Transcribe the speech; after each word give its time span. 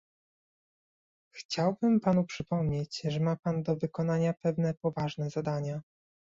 Chciałbym 1.35 1.99
panu 1.99 2.23
przypomnieć, 2.23 3.01
że 3.01 3.19
ma 3.19 3.35
pan 3.35 3.63
do 3.63 3.75
wykonania 3.75 4.33
pewne 4.33 4.73
poważne 4.73 5.29
zadania 5.29 5.81